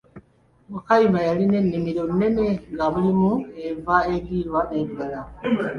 Wakayima 0.73 1.19
yalina 1.27 1.55
ennimiro 1.61 2.01
ennene 2.09 2.45
nga 2.73 2.85
mulimu 2.93 3.31
enva 3.67 3.95
endiirwa 4.13 4.61
n'ebibala. 4.65 5.21